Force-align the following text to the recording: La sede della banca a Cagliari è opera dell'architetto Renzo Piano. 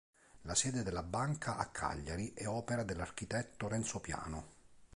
La 0.45 0.55
sede 0.55 0.81
della 0.81 1.03
banca 1.03 1.57
a 1.57 1.67
Cagliari 1.67 2.33
è 2.33 2.47
opera 2.47 2.81
dell'architetto 2.81 3.67
Renzo 3.67 3.99
Piano. 3.99 4.47